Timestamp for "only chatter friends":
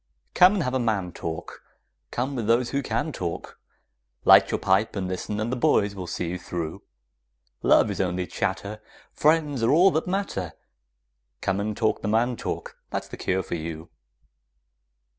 8.01-9.61